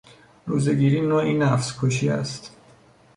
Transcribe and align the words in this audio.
روزهگیری 0.45 1.01
نوعی 1.01 1.33
نفس 1.37 1.79
کشی 1.81 2.09
است. 2.09 2.55